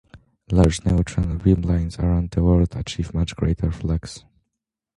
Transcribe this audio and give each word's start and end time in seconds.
Large 0.51 0.83
neutron 0.83 1.37
beamlines 1.37 1.99
around 1.99 2.31
the 2.31 2.43
world 2.43 2.75
achieve 2.75 3.13
much 3.13 3.35
greater 3.35 3.71
flux. 3.71 4.25